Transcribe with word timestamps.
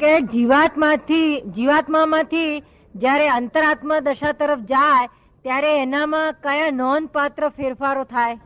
કે 0.00 0.10
જીવાત્માથી, 0.32 1.30
જીવાત્મામાંથી 1.56 2.50
જ્યારે 2.94 3.28
અંતરાત્મા 3.28 4.00
દશા 4.00 4.32
તરફ 4.32 4.62
જાય, 4.66 5.08
ત્યારે 5.44 5.70
એનામાં 5.82 6.36
કયા 6.42 6.70
નોંધપાત્ર 6.72 7.48
ફેરફારો 7.48 8.04
થાય? 8.04 8.36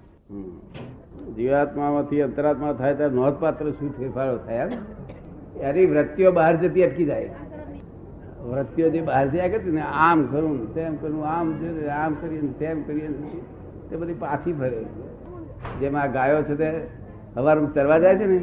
જીવાત્મામાંથી 1.37 2.23
અંતરાત્મા 2.23 2.73
થાય 2.73 2.95
ત્યારે 2.95 3.15
નોંધપાત્ર 3.15 3.71
શું 3.71 3.91
ફેરફારો 3.99 4.39
થાય 4.39 4.69
ત્યારે 5.59 5.87
વૃત્તિઓ 5.87 6.33
બહાર 6.33 6.55
જતી 6.57 6.85
અટકી 6.85 7.05
જાય. 7.05 7.31
વૃત્તિઓ 8.45 8.89
જે 8.91 9.01
બહાર 9.03 9.27
જયા 9.29 9.49
કરતી 9.49 9.73
ને 9.73 9.85
આમ 10.07 10.25
કરું 10.27 10.57
તેમ 10.75 10.97
કરું, 10.97 11.21
આમ 11.27 11.47
આમ 11.99 12.13
કરીએ 12.15 12.41
તેમ 12.59 12.83
કરીએ 12.83 13.09
તે 13.91 13.95
બધી 13.97 14.19
પાછી 14.25 14.53
ફરે. 14.53 14.83
જેમાં 15.81 16.13
ગાયો 16.13 16.43
છે 16.43 16.55
તે 16.55 16.73
સવાર 17.35 17.57
ચરવા 17.75 17.99
જાય 17.99 18.17
છે 18.17 18.27
ને 18.27 18.41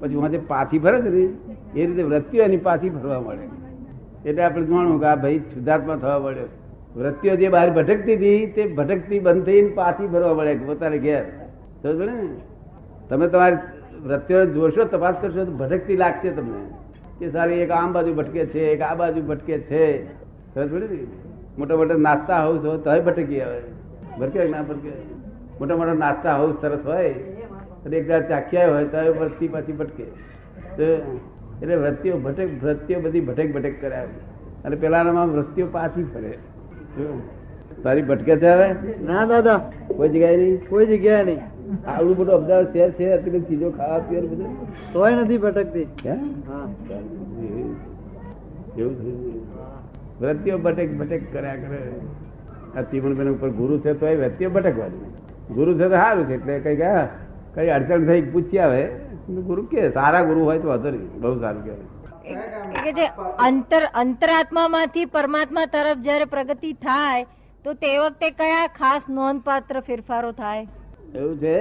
પછી 0.00 0.14
વાંચે 0.14 0.38
પાછી 0.38 0.78
ફરે 0.78 1.00
છે 1.00 1.08
ને 1.08 1.80
એ 1.80 1.86
રીતે 1.86 2.02
વૃત્તિઓ 2.02 2.42
એની 2.42 2.56
પાછી 2.56 2.90
ફરવા 2.90 3.20
મળે. 3.20 3.48
એટલે 4.28 4.42
આપણે 4.42 4.64
જાણવું 4.64 5.00
કે 5.00 5.06
આ 5.06 5.14
ભાઈ 5.14 5.38
શુદ્ધાર્થમાં 5.38 5.96
થવા 5.96 6.18
મળ્યો 6.18 6.44
વૃત્તિઓ 6.96 7.36
જે 7.36 7.48
બહાર 7.48 7.70
ભટકતી 7.70 8.14
હતી, 8.16 8.46
તે 8.46 8.66
ભટકતી 8.66 9.18
બંધ 9.18 9.44
થઈને 9.44 9.68
પાછી 9.68 10.06
ફરવા 10.06 10.34
મળે 10.34 10.54
પોતાને 10.54 10.98
ઘેર. 10.98 11.24
ને? 11.84 12.28
તમે 13.08 13.28
તમારી 13.28 13.56
વૃત્તિઓ 14.04 14.44
જોશો, 14.44 14.84
તપાસ 14.84 15.14
કરશો, 15.20 15.44
તો 15.44 15.52
ભટકતી 15.52 15.96
લાગશે 15.96 16.30
તમને. 16.30 16.74
કે 17.18 17.30
સારી 17.30 17.54
એક 17.54 17.70
આમ 17.70 17.92
બાજુ 17.92 18.14
ભટકે 18.14 18.46
છે, 18.46 18.60
એક 18.60 18.80
આ 18.80 18.94
બાજુ 18.94 19.22
ભટકે 19.22 19.58
છે. 19.58 20.06
સમજ 20.54 20.72
ને? 20.72 20.98
મોટા 21.58 21.76
મોટા 21.76 21.94
નાસ્તા 21.94 22.44
હોય 22.44 22.58
તો 22.58 23.02
ભટકી 23.02 23.40
આવે. 23.40 23.60
ભટકે 24.20 24.48
ના 24.48 24.62
ભટકે? 24.62 24.88
મોટા 25.60 25.76
મોટા 25.76 25.92
નાસ્તા 25.92 26.36
હાઉસ 26.36 26.54
સરસ 26.60 26.86
હોય. 26.86 27.14
અને 27.84 27.96
એક 27.96 28.28
ચાખ્યા 28.28 28.70
હોય 28.72 28.84
તો 28.84 28.98
વૃત્તિ 29.20 29.48
પાછી 29.48 29.72
ભટકે. 29.72 30.04
એટલે 31.62 31.76
વૃત્તિઓ 31.76 32.18
ભટક 32.18 32.48
વૃત્તિઓ 32.62 33.00
બધી 33.00 33.20
ભટક 33.20 33.48
ભટક 33.54 33.80
કર્યા 33.80 34.04
અને 34.64 34.76
પેલાનામાં 34.76 35.32
વૃત્તિઓ 35.32 35.66
પાછી 35.72 36.04
ફરે. 36.14 36.32
તારી 37.82 38.02
ભટકે 38.02 38.36
છે 38.36 38.48
હવે? 38.48 38.68
ના 39.04 39.24
દાદા. 39.26 39.58
કોઈ 39.96 40.08
જગ્યાએ 40.08 40.36
નહીં? 40.36 40.68
કોઈ 40.68 40.86
જગ્યાએ 40.86 41.24
નહીં. 41.24 41.40
આવડું 41.86 42.16
બધું 42.16 42.34
અમદાવાદ 42.34 42.72
શહેર 42.72 42.90
છે? 42.90 43.06
આટલી 43.12 43.30
બધી 43.30 43.48
ચીજો 43.48 43.70
ખાવા 43.70 43.98
પીવા 43.98 44.20
બધું? 44.20 44.92
તોય 44.92 45.14
નથી 45.14 45.38
ભટકતી. 45.38 45.86
એવું 48.78 48.94
થયું. 49.00 49.42
વૃત્તિઓ 50.20 50.58
ભટક 50.58 50.90
ભટક 50.98 51.20
કર્યા 51.32 51.56
કરે. 51.64 51.82
આ 52.76 52.82
ચીમણબેન 52.82 53.28
ઉપર 53.28 53.50
ગુરુ 53.50 53.78
છે 53.78 53.92
તો 53.92 54.06
એ 54.06 54.16
વૃત્તિઓ 54.16 54.50
ભટકવાની. 54.50 55.04
ગુરુ 55.54 55.74
છે 55.74 55.84
તો 55.84 55.96
સારું 55.96 56.24
છે 56.28 56.34
એટલે 56.34 56.58
કઈ 56.58 56.76
ગયા 56.76 57.08
કઈ 57.54 57.68
અડચણ 57.68 58.06
થઈ 58.06 58.22
પૂછી 58.32 58.58
આવે 58.58 58.82
ગુરુ 59.48 59.62
કે 59.72 59.90
સારા 59.90 60.22
ગુરુ 60.30 60.40
હોય 60.44 60.58
તો 60.58 60.68
વાંધો 60.68 60.90
નહીં. 60.90 61.20
બહુ 61.20 61.40
સારું 61.40 61.64
કહેવાય. 61.64 61.90
કે 62.84 62.92
જે 62.92 63.06
અંતર 63.38 63.82
અંતરાત્મામાંથી 63.94 65.04
પરમાત્મા 65.04 65.66
તરફ 65.74 65.98
જ્યારે 65.98 66.24
પ્રગતિ 66.24 66.72
થાય 66.72 67.26
તો 67.64 67.74
તે 67.82 67.92
વખતે 67.98 68.30
કયા 68.30 68.66
ખાસ 68.78 69.02
નોંધપાત્ર 69.10 69.80
ફેરફારો 69.80 70.32
થાય? 70.32 70.66
એવું 71.14 71.36
છે 71.38 71.58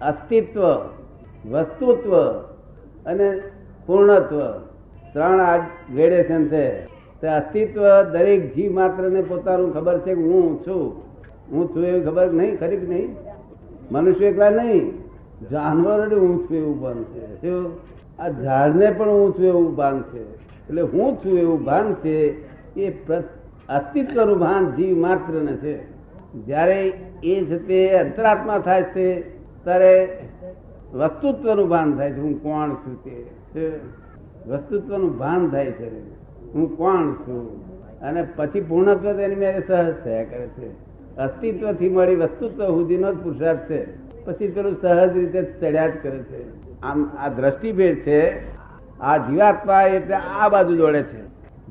અસ્તિત્વ 0.00 0.60
વસ્તુત્વ 1.52 2.12
અને 3.06 3.28
પૂર્ણત્વ 3.86 4.40
ત્રણ 5.12 5.40
આ 5.40 5.56
ગ્રેડેશન 5.94 6.46
છે. 6.48 6.66
તે 7.20 7.28
અસ્તિત્વ 7.28 7.82
દરેક 8.12 8.54
જીવ 8.54 8.72
માત્ર 8.72 9.10
ને 9.16 9.22
પોતાનું 9.22 9.74
ખબર 9.74 9.98
છે 9.98 10.14
કે 10.14 10.20
હું 10.20 10.60
છું. 10.66 10.84
હું 11.50 11.68
છું 11.74 11.84
એવી 11.84 12.04
ખબર 12.04 12.28
નહીં 12.32 12.58
ખરી 12.58 12.76
કે 12.76 12.86
નહીં? 12.86 13.16
મનુષ્ય 13.90 14.26
એકલા 14.26 14.50
નહીં. 14.50 15.05
જાનવરોને 15.42 16.14
હું 16.14 16.44
છું 16.44 16.56
એવું 16.56 16.80
ભાન 16.80 17.02
છે? 17.02 17.52
આ 18.18 18.30
ઝાડને 18.30 18.90
પણ 18.90 19.08
હું 19.08 19.32
છું 19.32 19.44
એવું 19.44 19.76
ભાન 19.76 20.02
છે, 20.02 20.22
એટલે 20.68 20.82
હું 20.82 21.16
છું 21.16 21.38
એવું 21.38 21.64
ભાન 21.64 21.94
છે 21.94 22.16
એ 22.76 22.88
અસ્તિત્વ 22.88 23.22
અસ્તિત્વનું 23.68 24.38
ભાન 24.38 24.72
જીવ 24.72 24.98
માત્ર 24.98 25.34
ને 25.34 25.56
છે. 25.56 25.74
જ્યારે 26.46 26.92
એ 27.22 27.44
છે 27.44 27.58
તે 27.58 27.98
અંતરાત્મા 27.98 28.58
થાય 28.58 28.82
છે, 28.82 29.20
ત્યારે 29.64 30.18
વસ્તુત્વનું 30.94 31.68
ભાન 31.68 31.96
થાય 31.96 32.12
છે. 32.12 32.20
હું 32.20 32.42
કોણ 32.42 32.74
છું 32.74 33.04
તે? 33.04 33.24
તે 33.54 33.80
વસ્તુત્વનું 34.46 35.18
ભાન 35.18 35.48
થાય 35.50 35.72
છે. 35.72 35.88
હું 36.52 36.76
કોણ 36.76 37.12
છું? 37.12 37.66
અને 38.00 38.26
પછી 38.36 38.60
પૂર્ણત્વ 38.60 39.12
તેની 39.12 39.34
મેરે 39.34 39.60
સહજ 39.66 39.94
થયા 40.04 40.24
કરે 40.24 40.48
છે. 40.58 40.68
અસ્તિત્વથી 41.16 41.88
મળી 41.88 42.16
વસ્તુત્વ 42.16 42.66
સુધીનો 42.66 43.12
જ 43.12 43.16
પુરુષાર્થ 43.16 43.60
છે. 43.60 44.05
પછી 44.26 44.48
પેલું 44.48 44.74
સહજ 44.82 45.16
રીતે 45.16 45.40
ચડ્યા 45.60 45.88
જ 45.88 45.96
કરે 46.02 46.20
છે. 46.28 46.40
આમ 46.82 46.98
આ 47.18 47.28
દ્રષ્ટિભેદ 47.28 47.96
છે, 47.96 48.20
આ 49.00 49.16
જીવાત્મા 49.18 49.82
એટલે 49.94 50.16
આ 50.16 50.48
બાજુ 50.48 50.76
દોડે 50.76 51.02
છે. 51.02 51.22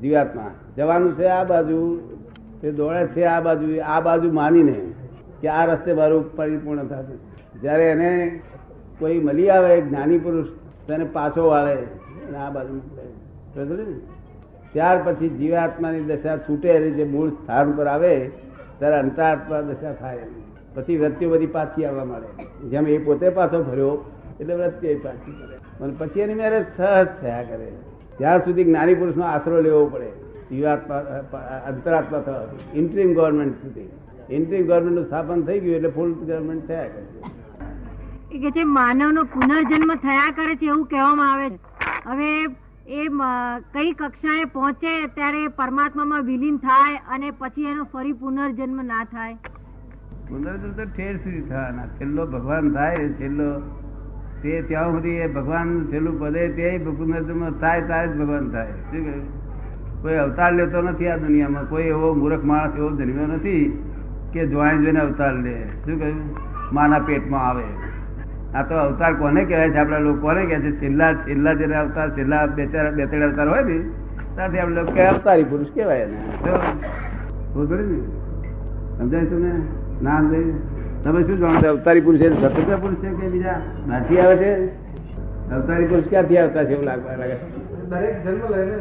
જીવાત્મા 0.02 0.50
જવાનું 0.78 1.12
છે 1.18 1.28
આ 1.28 1.44
બાજુ, 1.44 1.80
તે 2.62 2.72
દોડે 2.72 3.06
છે 3.08 3.24
આ 3.26 3.40
બાજુ 3.42 3.68
આ 3.86 4.00
બાજુ 4.00 4.32
માનીને 4.32 4.78
કે 5.42 5.48
આ 5.48 5.66
રસ્તે 5.66 5.94
મારું 5.94 6.24
પરિપૂર્ણ 6.36 6.84
થશે. 6.84 7.16
જ્યારે 7.62 7.86
એને 7.92 8.42
કોઈ 9.00 9.20
મળી 9.20 9.50
આવે 9.50 9.82
જ્ઞાની 9.82 10.20
પુરુષ 10.20 10.48
તેને 10.88 11.06
પાછો 11.14 11.48
વાળે 11.48 11.78
આ 12.38 12.50
બાજુ. 12.50 12.82
ત્યાર 14.74 14.98
પછી 15.04 15.30
જીવાત્માની 15.30 16.02
દશા 16.02 16.38
છૂટે 16.38 16.92
જે 16.92 17.04
મૂળ 17.04 17.30
સ્થાન 17.30 17.72
પર 17.72 17.88
આવે, 17.88 18.16
ત્યારે 18.80 18.96
અંતરાત્મા 18.96 19.62
દશા 19.62 19.94
થાય 19.94 20.18
પછી 20.76 20.98
વૃત્તિઓ 20.98 21.30
બધી 21.30 21.52
પાછી 21.56 21.86
આવવા 21.86 22.06
મળે 22.06 22.30
જેમ 22.70 22.88
એ 22.88 22.98
પોતે 23.08 23.28
પાછો 23.38 23.64
ફર્યો 23.64 23.92
એટલે 24.40 24.56
વૃત્તિઓ 24.56 24.98
પાછી 25.04 25.36
અને 25.82 25.94
પછી 25.98 26.24
એની 26.26 26.40
મેરે 26.42 26.60
સહજ 26.78 27.08
થયા 27.22 27.44
કરે. 27.44 27.68
ત્યાં 28.18 28.40
સુધી 28.40 28.64
જ્ઞાની 28.64 28.96
પુરુષનો 28.96 29.26
આશરો 29.26 29.62
લેવો 29.62 29.86
પડે, 29.94 30.10
જીવાત્મા 30.50 31.00
અંતરાત્મા 31.70 32.20
થવા 32.20 32.44
ઇન્ટ્રીમ 32.74 33.14
ગવર્મેન્ટ 33.14 33.56
સુધી. 33.62 33.90
ઇન્ટ્રીમ 34.30 34.68
ગવર્મેન્ટનું 34.68 35.06
સ્થાપન 35.06 35.42
થઈ 35.42 35.60
ગયું 35.60 35.76
એટલે 35.76 35.90
ફૂલ 35.90 36.14
ગવર્મેન્ટ 36.20 36.68
થયા 36.68 36.92
કરે. 36.94 37.04
કે 38.44 38.50
જે 38.52 38.64
માનવનો 38.76 39.24
પુનર્જન્મ 39.34 39.92
થયા 40.06 40.30
કરે 40.38 40.54
છે 40.56 40.68
એવું 40.68 40.86
કહેવામાં 40.86 41.34
આવે 41.34 41.50
છે. 41.50 41.60
હવે 42.08 42.30
એ 42.96 43.04
કઈ 43.74 43.92
કક્ષાએ 44.00 44.46
પહોંચે 44.54 44.92
ત્યારે 45.16 45.44
પરમાત્મામાં 45.60 46.24
વિલીન 46.24 46.58
થાય 46.66 46.98
અને 47.10 47.30
પછી 47.40 47.70
એનો 47.74 47.86
ફરી 47.94 48.16
પુનર્જન્મ 48.24 48.82
ના 48.86 49.04
થાય. 49.14 49.38
પુનર્જન્મ 50.30 50.72
તો 50.72 50.84
ઠેર 50.98 51.18
સુધી 51.18 51.42
થવાના. 51.42 51.88
છેલ્લો 51.98 52.26
ભગવાન 52.26 52.72
થાય 52.74 53.10
છેલ્લો 53.20 53.50
તે 54.42 54.62
ત્યાં 54.62 54.92
સુધી 54.92 55.10
એ 55.10 55.28
ભગવાન 55.28 55.68
છેલ્લું 55.92 56.20
પદે 56.20 56.48
તે 56.50 56.78
પુનર્જન્મ 56.78 57.50
થાય 57.52 57.82
ત્યારે 57.82 58.08
જ 58.08 58.20
ભગવાન 58.20 58.50
થાય. 58.50 58.68
શું 58.68 59.04
કહ્યું 59.06 60.02
કોઈ 60.02 60.16
અવતાર 60.16 60.52
લેતો 60.54 60.82
નથી 60.82 61.08
આ 61.08 61.18
દુનિયામાં. 61.18 61.70
કોઈ 61.70 61.84
એવો 61.84 62.14
મૂર્ખ 62.14 62.44
માણસ 62.44 62.78
એવો 62.78 62.90
જન્મ્યો 62.92 63.28
નથી 63.28 63.62
કે 64.34 64.48
જોઈ 64.48 64.78
જોઈને 64.78 65.00
અવતાર 65.00 65.34
લે. 65.34 65.56
શું 65.86 66.00
કહ્યું 66.00 66.22
માના 66.74 67.00
પેટમાં 67.00 67.48
આવે. 67.50 67.68
આ 68.56 68.64
તો 68.64 68.76
અવતાર 68.76 69.14
કોને 69.14 69.46
કહેવાય 69.46 69.70
છે? 69.70 69.78
આપણા 69.78 69.98
લોકો 70.00 70.20
કોને 70.20 70.46
કહે 70.46 70.60
છે? 70.60 70.72
છેલ્લા 70.82 71.14
છેલ્લા 71.14 71.54
જેને 71.54 71.76
અવતાર 71.76 72.10
છેલ્લા 72.18 72.46
બે 72.48 72.66
ચાર 72.66 72.92
બે 72.92 73.06
ત્રણ 73.06 73.30
અવતાર 73.30 73.48
હોય 73.50 73.64
ને 73.64 73.78
ત્યાંથી 74.36 74.60
આપણે 74.60 74.76
લોકો 74.76 75.02
અવતારી 75.08 75.44
પુરુષ 75.44 75.68
કહેવાય 75.76 76.06
ને. 76.06 76.18
સમજાય 78.98 79.26
તું 79.26 79.42
ના 79.44 79.85
સમજાય 80.00 80.44
તમે 81.04 81.24
શું 81.24 81.38
જાણો? 81.40 81.62
છો 81.62 81.68
અવતારી 81.68 82.02
પુરુષ 82.02 82.22
એ 82.22 82.30
સ્વતંત્ર 82.30 82.76
પુરુષ 82.76 82.98
છે 82.98 83.10
કે 83.10 83.28
બીજા? 83.28 83.62
નાથી 83.88 84.20
આવે 84.20 84.36
છે? 84.36 84.52
અવતારી 85.52 85.86
પુરુષ 85.86 86.08
ક્યાંથી 86.10 86.38
આવતા 86.38 86.64
છે 86.64 86.70
એવું 86.70 86.86
લાગવા 86.86 87.16
લાગે 87.16 87.38
દરેક 87.90 88.24
જન્મ 88.24 88.56
લે 88.56 88.62
ને. 88.66 88.78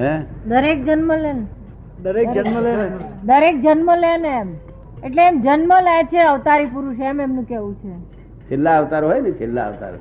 હે? 0.00 0.24
દરેક 0.46 0.84
જન્મ 0.84 1.12
લે 1.14 1.32
દરેક 2.02 2.28
જન્મ 2.32 2.60
લે 2.60 2.72
દરેક 3.24 3.56
જન્મ 3.62 3.94
લે 3.94 4.16
ને 4.16 4.28
એમ. 4.28 4.48
એટલે 5.04 5.22
એમ 5.26 5.40
જન્મ 5.40 5.72
લે 5.80 6.04
છે 6.04 6.18
અવતારી 6.18 6.66
પુરુષ 6.66 7.00
એમ 7.00 7.20
એમનું 7.20 7.44
કેવું 7.44 7.74
છે? 7.74 7.94
છેલ્લા 8.50 8.78
અવતાર 8.78 9.04
હોય 9.04 9.20
ને 9.20 9.32
છેલ્લા 9.32 9.66
અવતાર. 9.66 9.92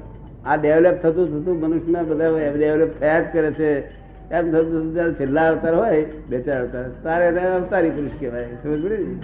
આ 0.45 0.55
ડેવલપ 0.55 0.95
થતું 1.01 1.41
થતું 1.41 1.59
મનુષ્યના 1.59 2.03
બધા 2.03 2.29
ડેવલપ 2.55 2.99
થયા 2.99 3.19
જ 3.19 3.23
કરે 3.33 3.51
છે. 3.51 3.69
એમ 4.31 4.51
થતું 4.51 4.93
થતું 4.95 5.13
છેલ્લા 5.13 5.47
અવતાર 5.49 5.75
હોય 5.75 6.05
બે 6.29 6.41
ચાર 6.41 6.61
અવતાર. 6.61 6.83
તારે 7.03 7.39
અવતારી 7.39 7.89
પુરુષ 7.89 8.11
કહેવાય. 8.19 8.45
સમજ 8.63 8.85
પડી 8.85 9.03
ને? 9.03 9.15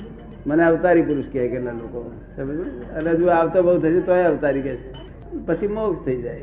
મને 0.47 0.63
અવતારી 0.63 1.01
પુરુષ 1.01 1.25
કહે 1.33 1.47
કેટલા 1.47 1.71
લોકો 1.71 2.11
એટલે? 2.39 3.11
હજુ 3.11 3.25
આવતો 3.25 3.63
બહુ 3.63 3.79
થશે 3.79 3.99
તોય 3.99 4.23
અવતારી 4.23 4.61
કહે 4.61 4.77
પછી 5.45 5.67
મોક્ષ 5.67 6.05
થઈ 6.05 6.21
જાય. 6.21 6.41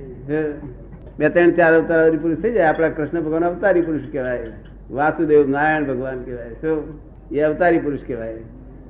બે, 1.18 1.28
ત્રણ, 1.28 1.50
ચાર 1.50 1.74
અવતારી 1.74 2.16
પુરુષ 2.16 2.38
થઈ 2.38 2.52
જાય. 2.52 2.66
આપણા 2.66 2.88
કૃષ્ણ 2.88 3.20
ભગવાન 3.20 3.44
અવતારી 3.44 3.80
પુરુષ 3.80 4.00
કહેવાય. 4.12 4.46
વાસુદેવ 4.90 5.48
નારાયણ 5.48 5.84
ભગવાન 5.84 6.22
કહેવાય. 6.22 6.48
શું? 6.48 6.82
એ 7.32 7.40
અવતારી 7.40 7.78
પુરુષ 7.78 8.00
કહેવાય. 8.06 8.34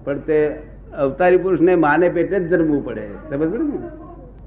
પણ 0.04 0.18
તે 0.18 0.62
અવતારી 0.98 1.36
પુરુષને 1.36 1.74
માને 1.74 2.08
પેટે 2.08 2.40
જ 2.40 2.48
જન્મવું 2.48 2.84
પડે. 2.84 3.08
સમજ 3.30 3.54
ને? 3.54 3.88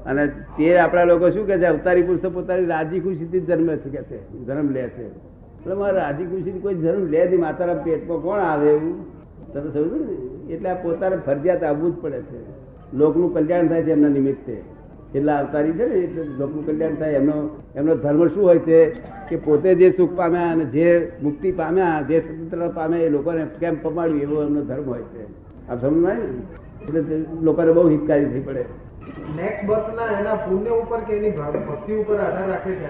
અને 0.05 0.27
તે 0.27 0.77
આપણા 0.77 1.03
લોકો 1.03 1.29
શું 1.29 1.47
કે 1.47 1.57
છે? 1.57 1.65
અવતારી 1.65 2.01
પુરુષ 2.01 2.21
પોતાની 2.21 2.65
રાજી 2.65 2.99
ખુશીથી 2.99 3.39
જન્મે 3.39 3.77
છે, 3.77 3.89
કે 3.89 4.03
છે. 4.03 4.45
જન્મ 4.45 4.69
લે 4.69 4.81
છે. 4.81 5.07
એટલે 5.07 5.73
મારે 5.73 5.97
રાજી 5.97 6.23
ખુશીથી 6.23 6.59
કોઈ 6.59 6.75
જન્મ 6.75 7.05
લે 7.05 7.37
માતાના 7.37 7.73
પેટમાં 7.73 8.17
કોણ 8.17 8.39
આવે 8.39 8.69
એવું? 8.69 9.20
તમે 9.53 9.69
સમજ 9.71 9.93
ને? 10.01 10.53
એટલે 10.53 10.69
આ 10.69 10.75
પોતાને 10.75 11.15
ફરજિયાત 11.15 11.63
આવવું 11.63 11.91
જ 11.91 12.01
પડે 12.01 12.21
છે. 12.21 12.39
લોકનું 12.93 13.33
કલ્યાણ 13.33 13.67
થાય 13.67 13.83
છે 13.83 13.91
એમના 13.91 14.09
નિમિત્તે. 14.09 14.61
છેલ્લા 15.13 15.37
અવતારી 15.39 15.71
છે 15.71 15.85
ને 15.87 15.95
એટલે 15.95 16.23
લોકનું 16.23 16.65
કલ્યાણ 16.65 16.95
થાય. 16.95 17.11
એમનો 17.11 17.49
એમનો 17.75 17.95
ધર્મ 17.95 18.27
શું 18.27 18.43
હોય 18.43 18.59
છે 18.59 18.89
કે 19.29 19.37
પોતે 19.37 19.75
જે 19.75 19.93
સુખ 19.97 20.15
પામ્યા 20.15 20.51
અને 20.51 20.65
જે 20.65 21.11
મુક્તિ 21.23 21.51
પામ્યા 21.51 22.01
જે 22.01 22.19
સ્વતંત્ર 22.19 22.69
પામ્યા 22.69 22.99
એ 22.99 23.09
લોકોને 23.09 23.45
કેમ 23.59 23.75
પમાડ્યું? 23.75 24.21
એવો 24.21 24.43
એમનો 24.43 24.61
ધર્મ 24.61 24.83
હોય 24.83 25.01
છે. 25.01 25.25
આપ 25.69 25.81
સમજાય 25.81 26.15
ને? 26.15 26.29
એટલે 26.81 27.25
લોકોને 27.41 27.71
બહુ 27.71 27.89
હિતકારી 27.89 28.25
થઈ 28.25 28.39
પડે. 28.39 28.65
નેક્સ્ટ 29.35 29.65
બર્થ 29.65 29.93
ના 29.95 30.19
એના 30.19 30.35
પુણ્ય 30.35 30.69
ઉપર 30.69 30.99
કે 30.99 31.17
એની 31.17 31.31
ભક્તિ 31.31 31.93
ઉપર 31.93 32.15
આધાર 32.15 32.49
રાખે 32.49 32.71
છે 32.71 32.85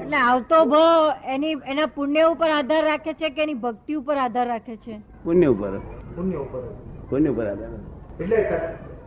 એટલે 0.00 0.16
આવતો 0.16 0.64
ભાવ 0.64 1.12
એની 1.24 1.56
એના 1.66 1.86
પુણ્ય 1.86 2.22
ઉપર 2.22 2.50
આધાર 2.50 2.84
રાખે 2.84 3.12
છે 3.12 3.30
કે 3.30 3.42
એની 3.42 3.54
ભક્તિ 3.54 3.94
ઉપર 3.94 4.16
આધાર 4.16 4.46
રાખે 4.46 4.76
છે? 4.76 5.00
પુણ્ય 5.24 5.46
ઉપર. 5.46 5.72
પુણ્ય 6.16 6.36
ઉપર. 6.36 6.62
પુણ્ય 7.10 7.30
ઉપર 7.30 7.46
એટલે 8.20 8.38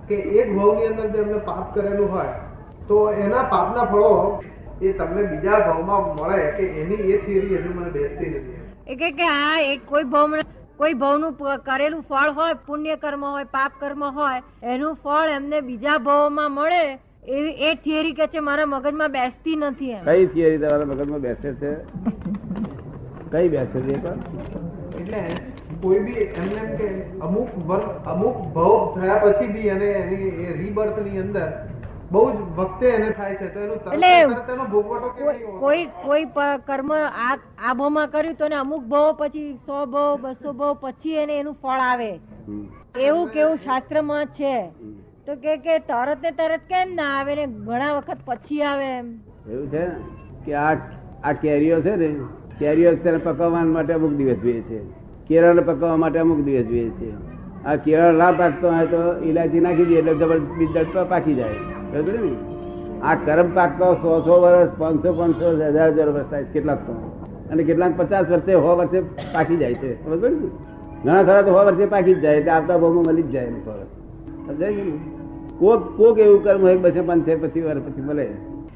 કે 0.07 0.15
એક 0.39 0.47
ભાવની 0.55 0.87
અંદર 0.87 1.23
જો 1.23 1.39
પાપ 1.45 1.73
કરેલું 1.75 2.11
હોય 2.11 2.33
તો 2.87 2.97
એના 3.15 3.43
પાપના 3.45 3.85
ફળો 3.85 4.11
એ 4.81 4.93
તમને 4.93 5.23
બીજા 5.23 5.59
ભાવમાં 5.59 6.03
મળે 6.15 6.51
કે 6.57 6.65
એની 6.81 7.11
એ 7.13 7.17
થિયરી 7.17 7.57
હજુ 7.57 7.73
મને 7.73 7.89
બેસતી 7.89 8.29
નથી. 8.31 8.97
કે 8.97 9.11
કે 9.11 9.25
હા 9.25 9.57
એક 9.63 9.81
કોઈ 9.85 10.03
ભાવ 10.05 10.37
કોઈ 10.77 10.93
ભાવનું 10.93 11.33
કરેલું 11.65 12.03
ફળ 12.03 12.31
હોય 12.31 12.55
પુણ્ય 12.67 12.95
કર્મ 12.95 13.25
હોય 13.25 13.49
પાપ 13.51 13.71
કર્મ 13.79 14.07
હોય 14.11 14.41
એનું 14.63 14.95
ફળ 15.03 15.29
એમને 15.31 15.61
બીજા 15.61 15.99
ભાવમાં 15.99 16.51
મળે 16.51 16.83
એવી 17.29 17.55
એ 17.61 17.75
થિયરી 17.75 18.13
કે 18.13 18.27
છે 18.27 18.39
મારા 18.39 18.65
મગજમાં 18.65 19.11
બેસતી 19.11 19.55
નથી 19.57 19.91
એમ. 19.91 20.03
કઈ 20.05 20.27
થિયરી 20.27 20.57
તમારા 20.57 20.85
મગજમાં 20.85 21.21
બેસે 21.21 21.53
છે? 21.53 21.71
કઈ 23.31 23.49
બેસે 23.49 23.81
છે 23.81 23.93
એટલે 23.93 25.21
કોઈ 25.81 25.99
બી 25.99 26.27
એમને 26.41 26.59
એમ 26.63 26.69
કે 26.77 26.87
અમુક 27.25 27.49
વર્ગ 27.69 27.87
અમુક 28.13 28.37
ભવ 28.55 28.75
થયા 28.95 29.19
પછી 29.23 29.49
બી 29.55 29.67
એને 29.75 29.89
એની 30.01 30.29
એ 30.45 30.53
rebirth 30.59 30.99
ની 31.05 31.19
અંદર 31.23 31.47
બહુ 32.11 32.21
જ 32.31 32.37
વખતે 32.57 32.85
એને 32.89 33.09
થાય 33.11 33.35
છે. 33.35 33.47
તો 33.53 33.59
એનું 33.59 33.79
એટલે 33.93 34.67
ભોગવટો 34.73 35.07
કોઈ 35.17 35.41
કોઈ 35.59 35.85
કોઈ 36.05 36.25
કર્મ 36.67 36.91
આ 36.91 37.33
આ 37.67 37.73
ભાવમાં 37.73 38.09
કર્યું 38.09 38.37
તો 38.41 38.45
એને 38.45 38.55
અમુક 38.55 38.83
ભાવ 38.93 39.09
પછી 39.21 39.47
સો 39.65 39.85
ભાવ 39.95 40.21
બસો 40.21 40.53
ભાવ 40.53 40.77
પછી 40.81 41.17
એને 41.23 41.35
એનું 41.39 41.57
ફળ 41.63 41.85
આવે. 41.89 42.11
એવું 43.07 43.27
કેવું 43.29 43.57
શાસ્ત્રમાં 43.65 44.25
છે. 44.37 44.55
તો 45.25 45.35
કે 45.35 45.57
કે 45.65 45.79
તરત 45.89 46.21
ને 46.21 46.31
તરત 46.31 46.63
કેમ 46.69 46.95
ના 46.95 47.09
આવે 47.17 47.33
ને 47.35 47.47
ઘણા 47.47 47.95
વખત 47.97 48.19
પછી 48.25 48.61
આવે 48.61 48.85
એમ. 48.91 49.07
એવું 49.49 49.67
છે 49.71 49.83
કે 50.45 50.53
આ 50.55 50.75
આ 51.23 51.33
કેરીઓ 51.33 51.81
છે 51.81 51.95
ને 51.95 52.09
કેરીઓ 52.59 52.95
તેને 53.03 53.17
પકવવા 53.17 53.65
માટે 53.65 53.93
અમુક 53.93 54.15
દિવસ 54.21 54.39
જોઈએ 54.45 54.63
છે. 54.69 54.79
કેળાને 55.27 55.61
પકવવા 55.61 55.97
માટે 55.97 56.19
અમુક 56.19 56.39
દિવસ 56.39 56.65
જોઈએ 56.65 56.89
છે. 56.89 57.11
આ 57.65 57.75
કેળા 57.75 58.11
ના 58.11 58.31
પાકતો 58.31 58.71
હોય 58.71 58.85
તો 58.85 59.23
ઇલાયચી 59.23 59.59
નાખી 59.59 59.85
દઈએ 59.85 59.97
એટલે 59.97 60.13
જબરદસ્ત 60.13 60.97
પાકી 61.09 61.35
જાય. 61.35 61.53
બરાબર 61.93 62.13
ને? 62.13 62.35
આ 63.01 63.15
કરમ 63.15 63.55
પાકતો 63.55 63.93
સો 63.93 64.19
સો 64.19 64.41
વર્ષ, 64.41 64.69
પાંચસો 64.77 65.13
પાંચસો, 65.13 65.51
હજાર 65.51 65.91
હજાર 65.91 66.09
વર્ષ 66.09 66.25
થાય 66.29 66.43
કેટલાક 66.43 66.77
તો. 66.77 66.93
અને 67.51 67.63
કેટલાક 67.63 67.97
પચાસ 67.97 68.29
વર્ષે 68.29 68.53
સો 68.53 68.75
વર્ષે 68.77 69.01
પાકી 69.33 69.57
જાય 69.57 69.73
છે. 69.73 70.05
બરાબર 70.05 70.29
ને? 70.29 70.47
ઘણા 71.03 71.23
ખરા 71.23 71.41
તો 71.41 71.47
સો 71.47 71.65
વર્ષે 71.65 71.85
પાકી 71.85 72.13
જ 72.13 72.19
જાય 72.19 72.35
એટલે 72.35 72.51
આવતા 72.51 72.77
ભાવમાં 72.77 73.03
મળી 73.07 73.21
જ 73.21 73.29
જાય 73.29 73.45
એનું 73.45 73.65
ફળ. 73.65 73.83
સમજાય 74.47 74.73
છે 74.73 74.83
ને? 74.83 74.91
કોક 75.59 75.97
કોક 75.97 76.19
એવું 76.19 76.43
કર્મ 76.43 76.61
હોય 76.61 76.77
બસે 76.77 77.01
પાંચ 77.01 77.25
પછી 77.25 77.61
વર્ષ 77.61 77.79
પછી 77.79 78.01
મળે. 78.01 78.27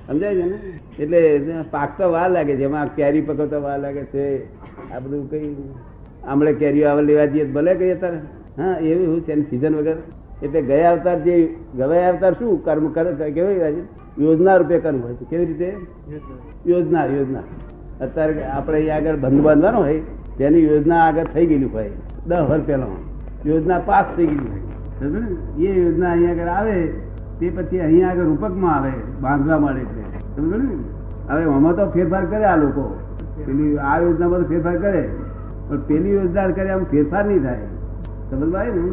સમજાય 0.07 0.35
છે 0.35 0.45
ને? 0.45 0.57
એટલે 1.03 1.39
પાકતો 1.71 2.11
વાર 2.11 2.31
લાગે 2.31 2.55
છે. 2.55 2.63
એમાં 2.63 2.95
કેરી 2.95 3.21
પકવતો 3.21 3.61
વાર 3.61 3.79
લાગે 3.79 4.03
છે. 4.03 4.45
આ 4.95 4.99
બધું 4.99 5.29
કઈ 5.29 5.55
આમળે 6.27 6.53
કેરીઓ 6.53 6.87
આવે 6.87 7.01
લેવા 7.01 7.25
જઈએ 7.25 7.45
ભલે 7.45 7.75
કઈ 7.75 7.91
અત્યારે 7.91 8.17
હા, 8.59 8.77
એવી 8.79 9.05
હું 9.05 9.21
છે 9.25 9.49
સિઝન 9.49 9.75
વગર. 9.75 9.95
એટલે 10.43 10.61
ગયા 10.61 10.91
અવતાર 10.91 11.19
જે 11.19 11.55
ગયા 11.77 12.09
અવતાર 12.09 12.33
શું 12.33 12.63
કર્મ 12.63 12.87
કરે 12.87 13.31
કેવી 13.31 13.59
રાજે? 13.59 13.81
યોજના 14.19 14.55
રૂપે 14.55 14.79
કર્મ 14.79 15.01
હોય 15.01 15.13
કેવી 15.29 15.45
રીતે? 15.45 15.77
યોજના 16.67 17.05
યોજના. 17.05 17.39
અત્યારે 18.01 18.43
આપણે 18.43 18.77
અહીંયા 18.77 18.95
આગળ 18.95 19.15
બંધ 19.15 19.41
બાંધવાનો 19.41 19.77
હોય, 19.77 19.99
તેની 20.37 20.63
યોજના 20.63 21.03
આગળ 21.03 21.23
થઈ 21.23 21.45
ગયેલી 21.45 21.65
હોય. 21.65 21.89
દસ 22.27 22.39
વર્ષ 22.49 22.63
પહેલા 22.65 22.85
યોજના 23.45 23.79
પાસ 23.79 24.05
થઈ 24.17 24.25
ગયેલી 24.25 24.49
હોય? 24.49 25.71
એ 25.71 25.79
યોજના 25.79 26.11
અહીંયા 26.11 26.31
આગળ 26.31 26.47
આવે, 26.47 26.87
તે 27.39 27.49
પછી 27.49 27.79
અહીંયા 27.79 28.09
આગળ 28.09 28.23
રૂપકમાં 28.23 28.75
આવે, 28.75 28.91
બાંધવા 29.21 29.59
મળે 29.59 29.79
છે. 29.79 30.19
સમજો 30.35 30.57
હવે 31.29 31.43
આમાં 31.43 31.75
તો 31.75 31.89
ફેરફાર 31.89 32.25
કરે 32.25 32.45
આ 32.45 32.55
લોકો. 32.55 32.99
પેલી 33.45 33.77
આ 33.77 33.99
યોજનામાં 33.99 34.43
ફેરફાર 34.43 34.77
કરે. 34.77 35.09
પણ 35.71 35.85
પેલી 35.87 36.13
યોજના 36.13 36.47
કરે 36.47 36.69
આમ 36.69 36.83
ફેરફાર 36.83 37.25
નહીં 37.25 37.43
થાય. 37.43 37.69
સમજ 38.31 38.55
આવે 38.55 38.71
ને? 38.71 38.91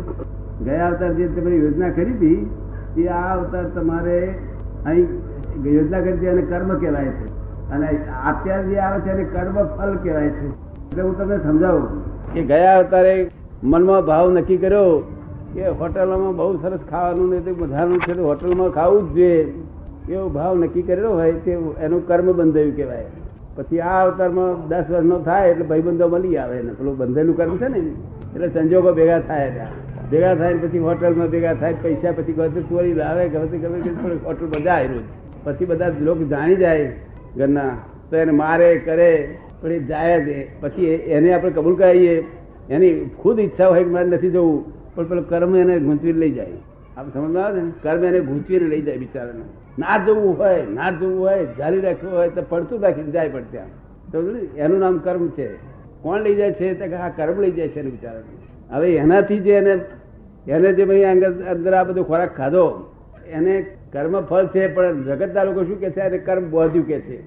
ગયા 0.64 0.86
અવતાર 0.88 1.12
જે 1.12 1.26
તમે 1.28 1.56
યોજના 1.56 1.90
કરી 1.90 2.12
હતી, 2.12 2.50
એ 2.98 3.06
આ 3.06 3.36
અવતાર 3.36 3.64
તમારે 3.75 4.16
અહીં 4.86 5.08
યોજના 5.64 6.00
કરી 6.00 6.12
હતી 6.12 6.26
એને 6.26 6.42
કર્મ 6.42 6.75
કહેવાય 6.78 7.04
છે. 7.04 7.28
અને 7.70 7.86
અત્યારે 8.26 8.64
જે 8.64 8.78
આવે 8.78 9.00
છે 9.00 9.10
એને 9.10 9.25
કર્મ 9.25 9.56
ફલ 9.76 9.96
કહેવાય 10.02 10.28
છે. 10.28 10.48
એટલે 10.48 11.02
હું 11.02 11.19
તમને 11.19 11.38
સમજાવું 11.38 11.86
કે 12.34 12.42
ગયા 12.42 12.78
અવતારે 12.78 13.30
મનમાં 13.64 14.04
ભાવ 14.04 14.30
નક્કી 14.30 14.56
કર્યો 14.56 14.98
કે 15.54 15.69
હોટલમાં 15.69 16.36
બહુ 16.36 16.56
સરસ 16.56 16.80
ખાવાનું 16.90 17.30
ને 17.30 17.40
તે 17.40 17.52
બધાનું 17.52 17.98
છે 17.98 18.20
હોટલમાં 18.20 18.70
ખાવું 18.70 19.08
જ 19.08 19.14
જોઈએ. 19.14 19.52
એવો 20.08 20.28
ભાવ 20.28 20.58
નક્કી 20.58 20.82
કરેલો 20.82 21.10
હોય 21.10 21.32
તે 21.32 21.52
એનું 21.80 22.06
કર્મ 22.08 22.32
બંધાયું 22.32 22.76
કહેવાય. 22.76 23.06
પછી 23.58 23.81
આ 23.81 23.99
અવતારમાં 24.05 24.69
દસ 24.69 24.87
વર્ષનો 24.90 25.16
થાય 25.19 25.50
એટલે 25.52 25.64
ભાઈબંધો 25.64 26.06
મળી 26.08 26.37
આવે 26.37 26.56
ને 26.62 26.72
પેલું 26.78 26.94
બંધેલું 26.96 27.37
કર્મ 27.37 27.56
છે 27.56 27.69
ને 27.69 27.81
એટલે 28.34 28.49
સંજોગો 28.49 28.90
ભેગા 28.93 29.20
થાય 29.20 29.49
ત્યાં. 29.50 29.75
ભેગા 30.10 30.34
થાય 30.34 30.55
પછી 30.55 30.78
હોટલમાં 30.78 31.28
ભેગા 31.28 31.55
થાય, 31.55 31.75
પૈસા 31.82 32.12
પછી 32.12 32.32
ગમે 32.32 32.62
ચોરી 32.69 32.94
લાવે 32.94 33.22
તે 33.28 33.58
ગમે 33.58 33.78
હોટલમાં 34.25 34.62
જાય 34.62 34.87
રોજ 34.87 35.06
પછી 35.44 35.64
બધા 35.64 35.93
લોકો 36.00 36.25
જાણી 36.25 36.56
જાય 36.56 36.88
ઘરના, 37.37 37.75
તો 38.10 38.16
એને 38.16 38.32
મારે, 38.32 38.69
કરે, 38.78 39.10
પણ 39.61 39.72
એ 39.72 39.78
જાય 39.78 40.16
જ. 40.20 40.28
પછી 40.61 40.87
એને 41.16 41.28
આપણે 41.34 41.50
કબૂલ 41.50 41.76
કરાવીએ 41.76 42.14
એની 42.70 42.94
ખુદ 43.22 43.38
ઈચ્છા 43.38 43.69
હોય 43.69 43.84
કે 43.84 43.90
મારે 43.90 44.08
નથી 44.08 44.31
જવું, 44.31 44.64
પણ 44.94 45.04
પેલું 45.04 45.28
કર્મ 45.28 45.56
એને 45.56 45.75
ગૂંચવીને 45.81 46.19
લઈ 46.19 46.31
જાય 46.31 46.58
આપ 46.99 47.15
સમજમાં 47.15 47.45
આવે 47.45 47.61
ને? 47.62 47.73
કર્મ 47.83 48.05
એને 48.05 48.21
ગૂંચવીને 48.21 48.67
લઈ 48.67 48.83
જાય 48.83 48.97
બિચારાને. 48.97 49.45
ના 49.79 49.99
જવું 49.99 50.39
હોય 50.39 50.62
ના 50.75 50.91
જવું 50.91 51.21
હોય 51.21 51.47
જાળી 51.59 51.81
રાખવું 51.81 52.12
હોય 52.12 52.29
તો 52.29 52.43
પડતું 52.49 52.83
રાખીને 52.83 53.11
જાય 53.11 53.29
પણ 53.29 53.43
ત્યાં. 53.50 53.69
તો 54.12 54.23
એનું 54.56 54.79
નામ 54.79 54.99
કર્મ 54.99 55.29
છે. 55.29 55.49
કોણ 56.03 56.21
લઈ 56.21 56.35
જાય 56.35 56.53
છે? 56.53 56.75
તો 56.75 56.97
આ 56.97 57.09
કર્મ 57.09 57.41
લઈ 57.41 57.50
જાય 57.50 57.69
છે 57.69 57.81
એને 57.81 57.91
બિચારાને. 57.91 58.75
હવે 58.75 58.95
એનાથી 58.95 59.39
જે 59.39 59.53
એને 59.53 59.81
એને 60.49 60.73
જે 60.73 60.85
ભાઈ 60.85 61.05
અંદર 61.45 61.75
આ 61.75 61.85
બધો 61.85 62.03
ખોરાક 62.03 62.37
ખાધો, 62.37 62.67
એને 63.29 63.55
કર્મ 63.93 64.21
ફળ 64.21 64.47
છે, 64.47 64.67
પણ 64.75 65.03
જગતના 65.03 65.43
લોકો 65.43 65.65
શું 65.65 65.81
કે 65.81 65.91
છે? 65.91 66.00
એને 66.00 66.19
કર્મ 66.19 66.50
બોધ્યું 66.50 66.87
કે 66.87 67.00
છે. 67.00 67.19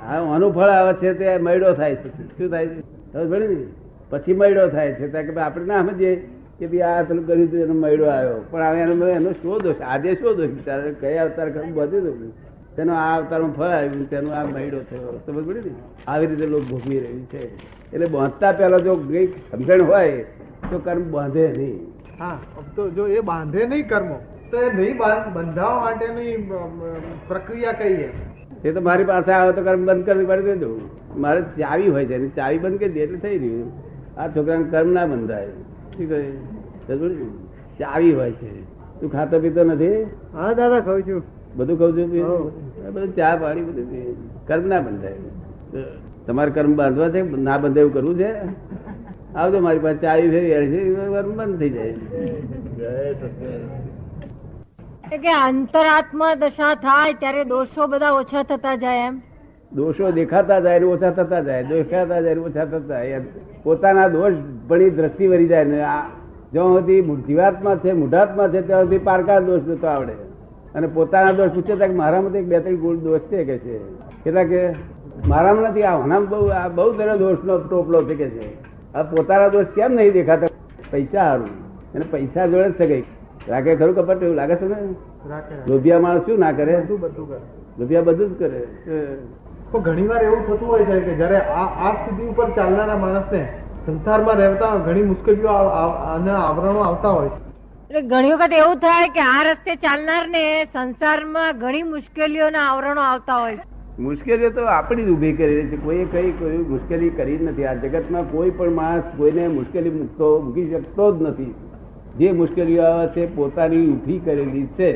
હા 0.00 0.18
આનું 0.34 0.52
ફળ 0.54 0.68
આવે 0.70 0.92
છે 0.94 1.14
તે 1.14 1.36
મયડો 1.38 1.72
થાય 1.72 1.94
છે. 1.94 2.08
શું 2.38 2.50
થાય 2.50 2.66
છે? 2.66 3.64
પછી 4.10 4.34
મયડો 4.34 4.68
થાય 4.68 4.92
છે. 4.92 5.08
કે 5.08 5.40
આપણે 5.40 5.64
ના 5.64 5.80
સમજીએ. 5.80 6.14
કે 6.60 6.66
ભાઈ 6.66 6.80
આ 6.80 7.02
પેલું 7.02 7.26
કર્યું 7.26 7.48
હતું 7.48 7.60
એનો 7.60 7.74
મયડો 7.74 8.04
આવ્યો. 8.04 8.44
પણ 8.50 8.62
હવે 8.62 8.80
એનો 8.80 9.08
એનો 9.08 9.32
શું 9.32 9.62
દોષ 9.62 9.74
આજે 9.86 10.14
શું 10.14 10.36
દોષ 10.36 10.48
બિચારા 10.48 10.82
કયા 11.00 11.22
અવતાર 11.22 11.50
કર્મ 11.50 11.74
બધું 11.74 12.08
હતું 12.08 12.32
તેનો 12.76 12.94
આ 12.94 13.16
અવતારમાં 13.16 13.52
ફળ 13.52 13.64
આવ્યું 13.64 14.10
તેનો 14.10 14.30
આ 14.30 14.44
મયડો 14.44 14.78
થયો. 14.78 15.20
સમજ 15.26 15.44
પડી 15.44 15.60
ને? 15.60 15.74
આવી 16.08 16.26
રીતે 16.26 16.46
લોકો 16.46 16.64
ભોગવી 16.70 16.98
રહ્યું 17.00 17.26
છે. 17.26 17.56
એટલે 17.92 18.06
બાંધતા 18.06 18.52
પહેલા 18.52 18.78
જો 18.78 18.96
કઈ 18.96 19.26
સમજણ 19.26 19.82
હોય 19.82 20.10
તો 20.70 20.78
કર્મ 20.78 21.10
બાંધે 21.10 21.54
નહીં. 21.56 21.80
હા 22.22 22.38
તો 22.76 22.90
જો 22.90 23.06
એ 23.06 23.20
બાંધે 23.20 23.66
નહીં 23.66 23.88
કર્મો 23.88 24.20
તો 24.50 24.56
એ 24.60 24.72
નહીં 24.72 24.96
બાંધ- 24.96 25.34
બંધાવવા 25.34 25.80
માટેની 25.80 26.50
પ્રક્રિયા 27.28 27.72
કઈ 27.72 27.96
છે? 27.96 28.68
એ 28.68 28.72
તો 28.72 28.80
મારી 28.80 29.04
પાસે 29.04 29.32
આવે 29.32 29.52
તો 29.52 29.62
કર્મ 29.62 29.86
બંધ 29.86 30.06
કરવી 30.06 30.26
પડે 30.26 30.42
દેજો 30.42 30.80
મારે 31.16 31.42
ચાવી 31.42 31.88
હોય 31.88 32.06
છે 32.06 32.36
ચાવી 32.36 32.58
બંધ 32.58 32.78
કરી 32.78 32.88
દે 32.88 33.00
એટલે 33.00 33.18
થઈ 33.18 33.38
રહ્યું. 33.38 33.72
આ 34.20 34.28
છોકરાને 34.28 34.64
કર્મ 34.64 34.92
ના 34.92 35.06
બંધાય. 35.06 35.48
શું 36.00 36.08
ગઈ. 36.08 37.28
ચાવી 37.78 38.12
હોય 38.14 38.32
છે. 38.32 38.50
તું 39.00 39.12
ખાતો 39.12 39.40
પીતો 39.40 39.64
નથી? 39.64 40.02
હા 40.34 40.52
દાદા 40.52 40.80
ખાઉં 40.80 41.02
છું. 41.02 41.22
બધું 41.56 41.78
કહું 41.78 41.92
છું 41.92 42.08
બધું 42.94 43.14
ચા 43.16 43.36
પાણી 43.36 43.62
બધું 43.62 44.46
કર્મ 44.46 44.66
ના 44.68 44.80
બંધાય. 44.80 45.82
તમારે 46.26 46.50
કર્મ 46.50 46.72
બાંધવા 46.76 47.08
છે? 47.08 47.22
ના 47.36 47.58
બંધે 47.58 47.80
એવું 47.80 47.92
કરવું 47.92 48.18
છે? 48.18 48.30
આવજો 49.34 49.60
મારી 49.60 49.78
પાસે 49.78 49.98
ચાવી 49.98 50.30
ફેરી 50.30 50.70
છે 50.72 50.80
કર્મ 50.94 51.32
બંધ 51.36 51.58
થઈ 51.58 51.70
જાય. 51.70 51.92
કે 55.18 55.32
અંતરાત્મા 55.32 56.34
દશા 56.34 56.74
થાય 56.74 57.12
ત્યારે 57.12 57.44
દોષો 57.44 57.86
બધા 57.86 58.10
ઓછા 58.10 58.42
થતા 58.42 58.74
જાય 58.76 59.06
એમ? 59.06 59.20
દોષો 59.72 60.10
દેખાતા 60.10 60.60
જાય 60.60 60.80
ઓછા 60.82 61.10
થતા 61.10 61.40
જાય. 61.40 61.62
દેખાતા 61.64 62.20
જાય 62.20 62.36
ઓછા 62.36 62.64
થતા 62.64 62.78
જાય. 62.78 63.20
પોતાના 63.62 64.08
દોષ 64.08 64.32
ભણી 64.68 64.90
દ્રષ્ટિ 64.90 65.26
વરી 65.26 65.46
જાય 65.46 65.64
ને 65.64 65.82
આ 65.82 66.02
જ્યાં 66.52 66.74
સુધી 66.74 67.02
જીવાત્મા 67.02 67.76
છે 67.76 67.92
મુઢાત્મા 67.92 68.48
છે 68.48 68.60
ત્યાં 68.62 68.82
સુધી 68.82 68.98
પારકા 68.98 69.40
દોષ 69.40 69.60
જોતો 69.60 69.86
આવડે. 69.86 70.12
અને 70.74 70.86
પોતાના 70.86 71.32
દોષ 71.32 71.50
પૂછે 71.50 71.76
કે 71.76 71.86
મારામાં 71.86 72.32
બે 72.32 72.58
ત્રણ 72.60 72.76
ગુણ 72.76 72.96
દોષ 72.96 73.20
છે 73.20 73.44
કે 73.44 73.58
છે. 73.58 73.78
કેટલા 74.24 74.44
કે 74.44 74.60
મારામાં 75.28 75.70
નથી 75.70 75.82
આ 75.82 75.96
હણામ 75.98 76.26
બહુ 76.28 76.46
આ 76.46 76.68
બહુ 76.68 76.92
તેનો 76.92 77.16
દોષનો 77.16 77.58
ટોપલો 77.58 78.02
છે 78.02 78.14
કે 78.14 78.28
છે. 78.30 78.46
આ 78.94 79.02
પોતાના 79.02 79.48
દોષ 79.48 79.66
કેમ 79.74 79.92
નહીં 79.92 80.12
દેખાતા? 80.12 80.46
પૈસા 80.90 81.12
સારું 81.12 81.48
અને 81.94 82.04
પૈસા 82.10 82.46
જોડે 82.46 82.68
જ 82.70 82.72
છે 82.72 82.86
કઈ 82.86 83.04
રાખે 83.48 83.76
ખરું 83.76 83.94
કપટ 83.96 84.22
એવું 84.22 84.36
લાગે 84.36 84.56
છે 84.56 84.68
ને 84.68 84.76
લોભિયા 85.68 85.98
માણસ 85.98 86.22
શું 86.26 86.38
ના 86.38 86.52
કરે? 86.52 86.82
શું 86.88 87.00
બધું 87.00 87.28
કરે. 87.28 87.38
લોભિયા 87.78 88.02
બધું 88.02 88.28
જ 88.30 88.38
કરે. 88.38 88.60
તો 89.72 89.80
ઘણીવાર 89.80 90.22
એવું 90.22 90.42
થતું 90.44 90.68
હોય 90.68 90.84
છે 90.84 91.00
કે 91.00 91.16
જયારે 91.16 91.38
આ 91.56 91.66
આ 91.86 91.92
સ્થિતિ 91.98 92.28
ઉપર 92.30 92.48
ચાલનારા 92.56 92.98
માણસને 93.04 93.42
સંસારમાં 93.86 94.40
રહેતા 94.42 94.70
ઘણી 94.86 95.04
મુશ્કેલીઓ 95.04 95.54
અને 96.14 96.32
આવરણો 96.38 96.82
આવતા 96.82 97.12
હોય 97.12 97.30
એટલે 97.30 98.02
ઘણી 98.02 98.32
વખત 98.32 98.56
એવું 98.60 98.80
થાય 98.80 99.10
કે 99.16 99.22
આ 99.26 99.42
રસ્તે 99.44 99.72
ચાલનાર 99.84 100.22
ને 100.28 100.44
સંસારમાં 100.72 101.58
ઘણી 101.58 101.84
મુશ્કેલીઓના 101.90 102.64
આવરણો 102.66 103.04
આવતા 103.04 103.38
હોય 103.40 103.68
મુશ્કેલીઓ 104.00 104.50
તો 104.50 104.66
આપણી 104.68 105.04
જ 105.04 105.10
ઊભી 105.10 105.32
કરી 105.32 105.64
છે. 105.70 105.78
કોઈએ 105.86 106.04
કઈ 106.12 106.32
કોઈ 106.32 106.60
મુશ્કેલી 106.68 107.10
કરી 107.10 107.38
જ 107.38 107.42
નથી. 107.42 107.66
આ 107.66 107.74
જગતમાં 107.74 108.28
કોઈ 108.32 108.50
પણ 108.50 108.72
માણસ 108.72 109.08
કોઈને 109.16 109.48
મુશ્કેલી 109.48 109.90
મૂકતો 109.90 110.28
મૂકી 110.44 110.68
શકતો 110.70 111.08
જ 111.12 111.22
નથી. 111.22 111.54
જે 112.18 112.32
મુશ્કેલીઓ 112.32 112.84
આવે 112.84 113.08
છે 113.14 113.26
પોતાની 113.34 113.82
ઊભી 113.88 114.20
કરેલી 114.20 114.68
છે 114.76 114.90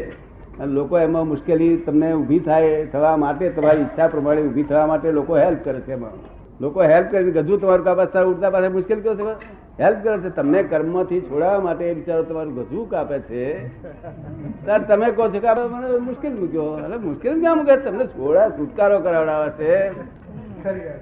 અને 0.61 0.73
લોકો 0.73 0.99
એમાં 0.99 1.29
મુશ્કેલી 1.29 1.77
તમને 1.77 2.13
ઊભી 2.13 2.39
થાય 2.39 2.87
થવા 2.87 3.17
માટે, 3.17 3.51
તમારી 3.51 3.81
ઈચ્છા 3.81 4.09
પ્રમાણે 4.09 4.43
ઊભી 4.43 4.63
થવા 4.63 4.87
માટે 4.87 5.13
લોકો 5.13 5.37
હેલ્પ 5.37 5.59
કરે 5.65 5.81
છે 5.81 5.93
એમાં. 5.93 6.11
લોકો 6.61 6.83
હેલ્પ 6.83 7.11
કરીને 7.11 7.31
ગજુ 7.31 7.57
તમારું 7.57 7.85
કાપા 7.85 8.21
ઉડતા 8.21 8.51
પાસે 8.51 8.69
મુશ્કેલ 8.69 9.01
કયો 9.01 9.15
છે? 9.15 9.23
હેલ્પ 9.83 10.05
કરે 10.05 10.19
છે. 10.19 10.29
તમને 10.29 10.63
કર્મથી 10.63 11.21
છોડાવવા 11.21 11.61
માટે 11.61 11.95
બિચારો 11.95 12.23
તમારું 12.23 12.55
ગજુ 12.55 12.85
કાપે 12.85 13.19
છે. 13.19 13.69
ત્યારે 14.65 14.85
તમે 14.85 15.11
કહો 15.11 15.29
છો 15.29 15.39
કે 15.39 15.49
મને 15.69 15.99
મુશ્કેલ 15.99 16.35
મૂક્યો. 16.35 16.79
એટલે 16.85 16.97
મુશ્કેલ 16.97 17.41
ક્યાં 17.41 17.57
મૂકે? 17.57 17.77
તમને 17.77 18.07
છોડા 18.07 18.49
છુટકારો 18.49 18.99
કરાવડાવે 18.99 19.51
છે. 19.51 19.89
છે. 19.93 20.97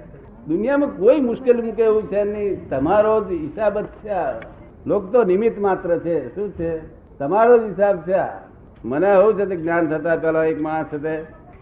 દુનિયામાં 0.47 0.89
કોઈ 0.97 1.19
મુશ્કેલ 1.19 1.61
મૂકે 1.61 1.83
એવું 1.83 2.11
છે 2.11 2.23
નહીં. 2.23 2.69
તમારો 2.69 3.23
જ 3.23 3.31
હિસાબ 3.31 3.79
જ 3.79 3.85
છે 3.85 4.47
લોક 4.85 5.11
તો 5.11 5.23
નિમિત્ત 5.23 5.59
માત્ર 5.59 5.97
છે. 5.99 6.35
શું 6.35 6.51
છે? 6.51 6.79
તમારો 7.17 7.57
જ 7.57 7.61
હિસાબ 7.61 7.97
છે. 7.97 8.52
મને 8.83 9.07
આવું 9.07 9.33
છે 9.37 9.45
જ્ઞાન 9.55 9.83
થતા 9.91 10.17
પેલા 10.23 10.45
એક 10.51 10.59
માણસ 10.61 10.91
છે 10.91 11.13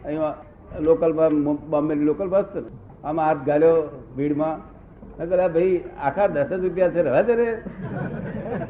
અહીંયા 0.05 0.35
લોકલ 0.87 1.11
બોમ્બે 1.71 1.93
ની 1.95 2.07
લોકલ 2.09 2.27
બસ 2.33 2.47
છે 2.53 2.61
આમાં 3.03 3.25
હાથ 3.27 3.41
ગાલ્યો 3.49 3.75
ભીડમાં. 4.17 4.55
મેં 5.17 5.27
ભાઈ 5.29 5.75
આખા 6.07 6.27
દસ 6.35 6.49
જ 6.49 6.51
રૂપિયા 6.63 6.93
છે, 6.95 7.01
રહેવા 7.01 7.23
દે 7.27 7.33
રે. 7.39 7.47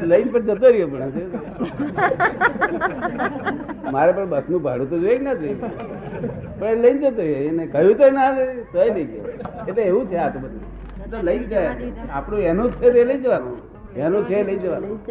લઈને 0.09 0.29
પણ 0.33 0.43
જતો 0.47 0.67
રહ્યો 0.73 0.89
પણ 0.93 1.11
મારે 3.93 4.11
પણ 4.11 4.29
બસનું 4.33 4.61
ભાડું 4.65 4.87
તો 4.89 4.97
જોઈએ 5.03 5.19
ના 5.19 5.35
જોઈએ? 5.41 5.57
પણ 6.59 6.77
લઈને 6.83 6.99
જતો 7.03 7.21
રહ્યો. 7.21 7.43
એને 7.49 7.63
કહ્યું 7.73 7.95
તો 7.99 8.05
ના 8.17 8.29
તો 8.73 8.79
નહીં 8.95 9.07
ગયો. 9.11 9.25
એટલે 9.69 9.83
એવું 9.89 10.03
છે 10.09 10.17
આ 10.17 10.29
તો 10.33 10.37
બધું. 10.43 10.63
તો 11.11 11.17
લઈ 11.27 11.41
જાય 11.51 11.71
આપણું 12.15 12.41
એનું 12.51 12.67
જ 12.71 12.73
છે, 12.81 12.87
તે 12.95 13.01
લઈ 13.09 13.21
જવાનું. 13.23 13.57
એનું 13.95 14.25
છે 14.25 14.43
લઈ 14.43 14.57
જવાનું. 14.57 15.05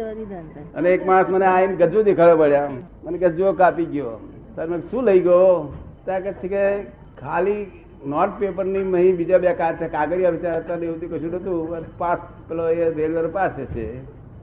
અને 0.75 0.89
એક 0.89 1.05
માણસ 1.05 1.29
મને 1.29 1.45
આઈને 1.45 1.75
ગજુ 1.75 2.03
દેખાડો 2.03 2.37
પડ્યા. 2.37 2.69
મને 3.03 3.17
કે 3.17 3.29
જો 3.29 3.53
કાપી 3.53 3.85
ગયો. 3.85 4.19
તાર 4.55 4.67
મેં 4.67 4.79
શું 4.79 5.03
લઈ 5.03 5.19
ગયો? 5.19 5.73
ત્યાં 6.05 6.21
કે 6.21 6.47
કે 6.47 6.79
ખાલી 7.21 7.65
નોટ 8.05 8.29
પેપરની 8.39 8.83
મહી 8.83 9.11
બીજા 9.13 9.37
બે 9.37 9.53
કાચ 9.53 9.83
કાગળિયા 9.91 10.29
વિચાર 10.29 10.55
હતા 10.55 10.75
ને 10.75 10.85
એવું 10.85 10.99
કશું 10.99 11.35
નતું 11.35 11.97
પાસ 11.97 12.17
પેલો 12.49 12.69
એ 12.69 12.89
રેલવે 12.89 13.27
પાસ 13.27 13.51
છે. 13.51 13.97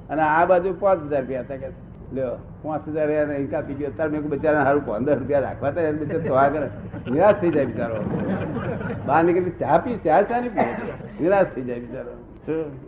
અને 0.09 0.23
આ 0.23 0.45
બાજુ 0.47 0.75
પાંચ 0.81 1.03
હજાર 1.03 1.21
રૂપિયા 1.21 1.41
હતા. 1.41 1.57
કે 1.57 1.69
લ્યો 2.13 2.37
પાંચ 2.63 2.89
હજાર 2.89 3.07
રૂપિયા 3.07 3.51
કાપી 3.51 3.75
ગયો. 3.75 3.91
તાર 3.97 4.09
મેં 4.09 4.29
બચારા 4.29 4.65
સારું 4.65 4.87
પંદર 4.87 5.19
રૂપિયા 5.19 5.41
રાખવા 5.41 5.69
હતા. 5.69 5.81
એને 5.81 5.99
બિચારા 5.99 6.29
તો 6.29 6.35
આગળ 6.35 6.59
કરે. 6.59 7.11
નિરાશ 7.11 7.35
થઈ 7.41 7.51
જાય 7.51 7.65
બિચારો. 7.65 8.05
બહાર 9.07 9.25
નીકળી 9.25 9.51
ચા 9.51 9.79
પી 9.79 9.99
ચા 10.05 10.23
ચા 10.23 10.41
ની 10.41 10.49
નિરાશ 11.21 11.47
થઈ 11.55 11.63
જાય 11.63 11.79
બિચારો. 11.79 12.11
શું? 12.47 12.88